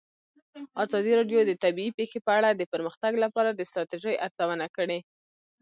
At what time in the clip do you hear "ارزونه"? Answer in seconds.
4.25-4.65